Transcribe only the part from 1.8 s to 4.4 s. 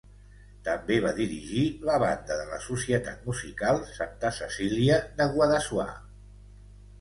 la banda de la Societat Musical Santa